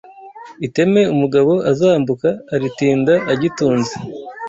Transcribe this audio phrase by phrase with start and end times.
[0.67, 3.93] Iteme umugabo azambuka aritinda agitunze